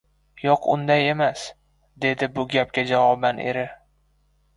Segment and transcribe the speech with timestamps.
[0.43, 1.43] –Yoʻq, unday emas,–
[2.05, 3.67] dedi bu gapga javoban eri.